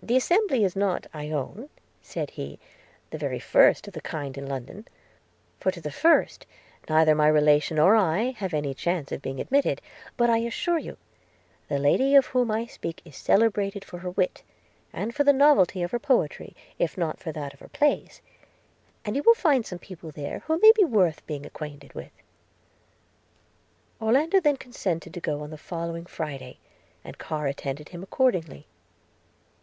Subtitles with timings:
[0.00, 1.68] 'The assembly is not, I own,'
[2.00, 2.60] said he,
[3.10, 4.86] 'the very first of the kind in London;
[5.58, 6.46] for, to the first,
[6.88, 9.80] neither my relation or I have any chance of being admitted;
[10.16, 10.98] but, I assure you,
[11.66, 14.44] the lady of whom I speak, is celebrated for her wit,
[14.92, 18.22] and for the novelty of her poetry, if not for that of her plays;
[19.04, 22.22] and you will find some people there, who may be worth being acquainted with.'
[24.00, 26.58] Orlando then consented to go on the following Friday,
[27.02, 28.68] and Carr attended him accordingly.